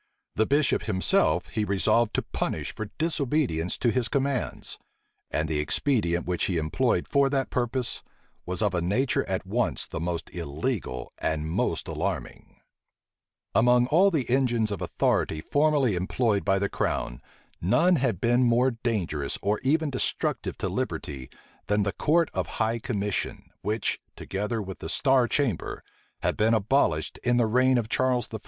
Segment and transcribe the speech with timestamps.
[0.33, 4.79] The bishop himself he resolved to punish for disobedience to his commands;
[5.29, 8.01] and the expedient which he employed for that purpose,
[8.43, 12.61] was of a nature at once the most illegal and most alarming.
[13.03, 13.61] * D'Avaux, January 10, 1687.
[13.61, 17.21] Among all the engines of authority formerly employed by the crown,
[17.61, 21.29] none had been more dangerous or even destructive to liberty,
[21.67, 25.83] than the court of high commission, which, together with the star chamber,
[26.23, 28.37] had been abolished in the reign of Charles I.